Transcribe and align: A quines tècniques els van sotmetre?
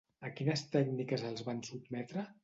A 0.27 0.29
quines 0.37 0.63
tècniques 0.75 1.25
els 1.31 1.43
van 1.49 1.61
sotmetre? 1.69 2.25